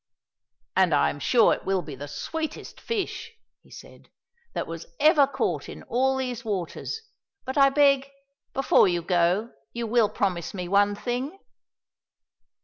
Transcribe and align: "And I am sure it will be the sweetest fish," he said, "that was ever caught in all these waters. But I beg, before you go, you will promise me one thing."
"And 0.75 0.95
I 0.95 1.11
am 1.11 1.19
sure 1.19 1.53
it 1.53 1.63
will 1.63 1.83
be 1.83 1.93
the 1.93 2.07
sweetest 2.07 2.81
fish," 2.81 3.33
he 3.61 3.69
said, 3.69 4.09
"that 4.53 4.65
was 4.65 4.87
ever 4.99 5.27
caught 5.27 5.69
in 5.69 5.83
all 5.83 6.17
these 6.17 6.43
waters. 6.43 7.03
But 7.45 7.55
I 7.55 7.69
beg, 7.69 8.09
before 8.51 8.87
you 8.87 9.03
go, 9.03 9.51
you 9.73 9.85
will 9.85 10.09
promise 10.09 10.55
me 10.55 10.67
one 10.67 10.95
thing." 10.95 11.37